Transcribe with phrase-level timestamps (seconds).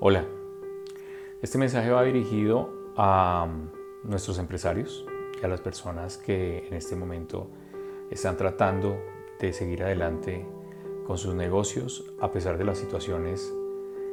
[0.00, 0.24] Hola,
[1.42, 3.48] este mensaje va dirigido a
[4.04, 5.04] nuestros empresarios
[5.42, 7.48] y a las personas que en este momento
[8.08, 8.96] están tratando
[9.40, 10.46] de seguir adelante
[11.04, 13.52] con sus negocios a pesar de las situaciones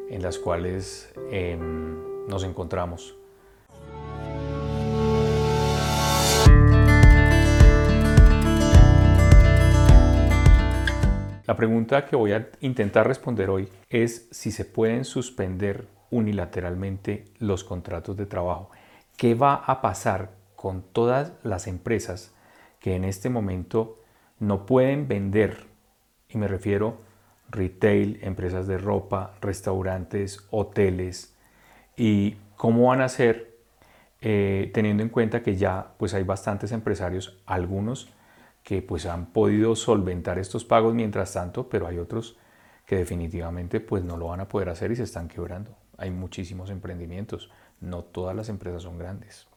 [0.09, 3.15] en las cuales em, nos encontramos.
[11.55, 17.63] La pregunta que voy a intentar responder hoy es si se pueden suspender unilateralmente los
[17.63, 18.71] contratos de trabajo.
[19.15, 22.35] ¿Qué va a pasar con todas las empresas
[22.81, 24.01] que en este momento
[24.37, 25.67] no pueden vender?
[26.27, 26.97] Y me refiero
[27.49, 31.37] retail, empresas de ropa, restaurantes, hoteles.
[31.95, 33.55] ¿Y cómo van a hacer
[34.19, 38.13] eh, teniendo en cuenta que ya pues hay bastantes empresarios, algunos
[38.65, 42.35] que pues han podido solventar estos pagos mientras tanto, pero hay otros
[42.87, 45.77] que definitivamente pues no lo van a poder hacer y se están quebrando.
[45.97, 49.47] Hay muchísimos emprendimientos, no todas las empresas son grandes.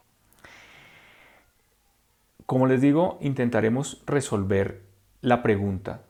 [2.44, 4.82] Como les digo, intentaremos resolver
[5.22, 6.02] la pregunta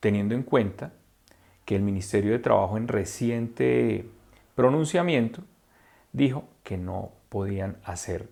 [0.00, 0.94] teniendo en cuenta
[1.64, 4.10] que el Ministerio de Trabajo en reciente
[4.56, 5.44] pronunciamiento
[6.12, 8.28] dijo que no podían hacer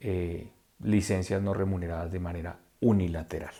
[0.00, 0.50] eh,
[0.82, 3.54] licencias no remuneradas de manera unilateral.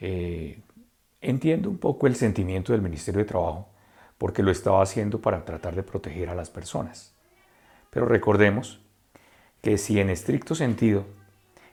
[0.00, 0.60] Eh,
[1.20, 3.68] entiendo un poco el sentimiento del Ministerio de Trabajo
[4.18, 7.14] porque lo estaba haciendo para tratar de proteger a las personas.
[7.90, 8.80] Pero recordemos
[9.60, 11.04] que si en estricto sentido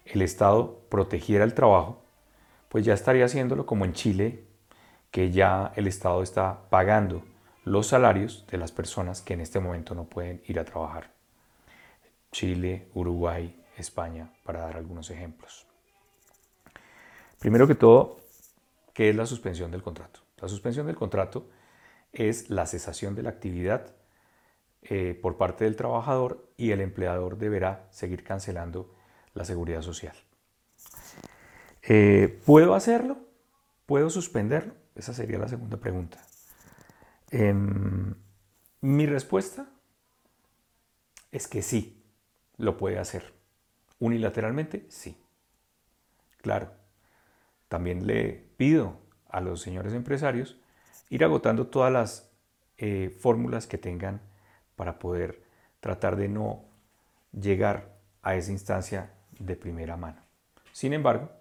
[0.06, 2.04] el Estado protegiera el trabajo,
[2.68, 4.44] pues ya estaría haciéndolo como en Chile,
[5.12, 7.24] que ya el Estado está pagando
[7.66, 11.12] los salarios de las personas que en este momento no pueden ir a trabajar.
[12.32, 15.69] Chile, Uruguay, España, para dar algunos ejemplos.
[17.40, 18.20] Primero que todo,
[18.94, 20.20] ¿qué es la suspensión del contrato?
[20.42, 21.50] La suspensión del contrato
[22.12, 23.94] es la cesación de la actividad
[24.82, 28.94] eh, por parte del trabajador y el empleador deberá seguir cancelando
[29.34, 30.16] la seguridad social.
[31.84, 33.18] Eh, ¿Puedo hacerlo?
[33.86, 34.74] ¿Puedo suspenderlo?
[34.96, 36.22] Esa sería la segunda pregunta.
[37.32, 38.16] Em,
[38.82, 39.70] mi respuesta
[41.32, 42.04] es que sí,
[42.58, 43.34] lo puede hacer.
[44.00, 45.18] Unilateralmente, sí.
[46.42, 46.72] Claro,
[47.70, 48.98] también le pido
[49.30, 50.58] a los señores empresarios
[51.10, 52.30] ir agotando todas las
[52.78, 54.22] eh, fórmulas que tengan
[54.76, 55.44] para poder
[55.80, 56.66] tratar de no
[57.32, 60.22] llegar a esa instancia de primera mano.
[60.72, 61.32] Sin embargo,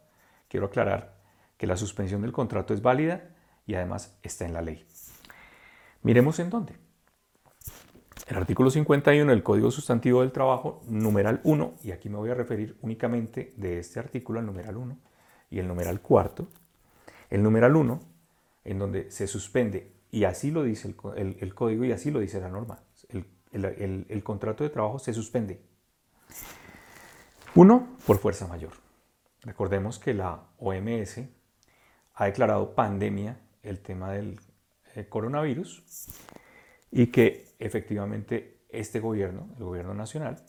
[0.49, 1.17] quiero aclarar
[1.57, 3.31] que la suspensión del contrato es válida
[3.67, 4.87] y además está en la ley.
[6.03, 6.77] Miremos en dónde.
[8.27, 12.35] El artículo 51 del Código Sustantivo del Trabajo, numeral 1, y aquí me voy a
[12.35, 14.99] referir únicamente de este artículo al numeral 1,
[15.51, 16.49] y el numeral cuarto,
[17.31, 18.01] el numeral 1,
[18.65, 22.49] en donde se suspende, y así lo dice el, código y así lo dice la
[22.49, 22.81] norma,
[23.53, 25.61] el, contrato de trabajo se suspende.
[27.55, 28.73] Uno, por fuerza mayor.
[29.43, 31.21] Recordemos que la OMS
[32.15, 34.41] ha declarado pandemia el tema del
[34.95, 35.83] eh, coronavirus
[36.91, 40.45] y que efectivamente este gobierno, el gobierno nacional,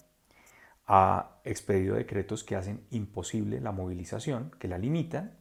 [0.92, 5.38] ha expedido decretos que hacen imposible la movilización, que la limitan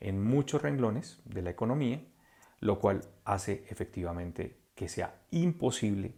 [0.00, 2.02] en muchos renglones de la economía,
[2.58, 6.16] lo cual hace efectivamente que sea imposible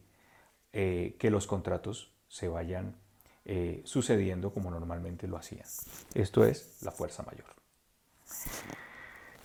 [0.73, 2.97] eh, que los contratos se vayan
[3.45, 5.67] eh, sucediendo como normalmente lo hacían.
[6.15, 7.47] Esto es la fuerza mayor.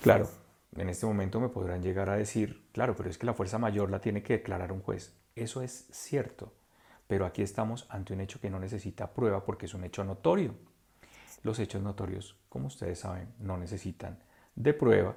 [0.02, 0.30] Claro,
[0.78, 3.92] en este momento me podrán llegar a decir, claro, pero es que la fuerza mayor
[3.92, 5.14] la tiene que declarar un juez.
[5.36, 6.54] Eso es cierto,
[7.12, 10.56] pero aquí estamos ante un hecho que no necesita prueba porque es un hecho notorio.
[11.44, 14.18] Los hechos notorios, como ustedes saben, no necesitan
[14.56, 15.14] de prueba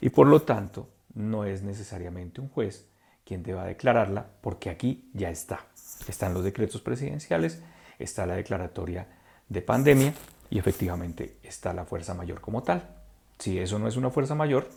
[0.00, 2.88] y por lo tanto no es necesariamente un juez
[3.22, 5.66] quien deba declararla porque aquí ya está.
[6.08, 7.60] Están los decretos presidenciales,
[7.98, 9.06] está la declaratoria
[9.46, 10.14] de pandemia
[10.48, 12.96] y efectivamente está la fuerza mayor como tal.
[13.38, 14.70] Si eso no es una fuerza mayor,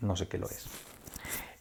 [0.00, 0.66] no sé qué lo es.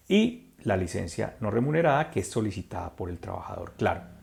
[0.09, 3.75] Y la licencia no remunerada que es solicitada por el trabajador.
[3.77, 4.19] Claro,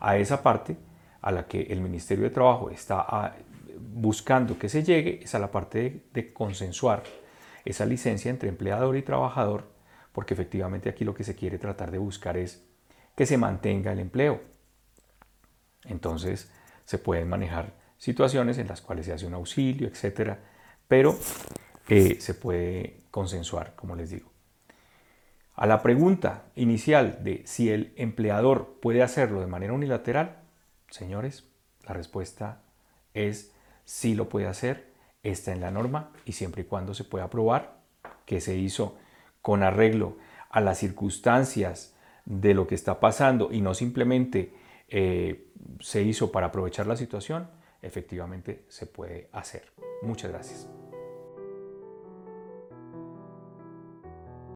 [0.00, 0.76] a esa parte
[1.22, 3.34] a la que el Ministerio de Trabajo está ah,
[3.78, 7.02] buscando que se llegue, es a la parte de, consensuar
[7.64, 9.64] esa licencia entre empleador y trabajador,
[10.12, 12.62] porque efectivamente aquí lo que se quiere tratar de buscar es
[13.16, 14.42] que se mantenga el empleo.
[15.84, 16.50] Entonces
[16.84, 20.38] se pueden manejar situaciones en las cuales se hace un auxilio, etcétera,
[20.86, 21.16] pero
[21.88, 24.33] eh, se puede consensuar, como les digo.
[25.54, 30.38] A la pregunta inicial de si el empleador puede hacerlo de manera unilateral,
[30.90, 31.44] señores,
[31.86, 32.62] la respuesta
[33.14, 33.52] es
[33.84, 34.92] sí lo puede hacer,
[35.22, 37.78] está en la norma y siempre y cuando se pueda probar
[38.26, 38.96] que se hizo
[39.42, 40.16] con arreglo
[40.50, 44.54] a las circunstancias de lo que está pasando y no simplemente
[44.88, 47.48] eh, se hizo para aprovechar la situación,
[47.80, 49.70] efectivamente se puede hacer.
[50.02, 50.68] Muchas gracias.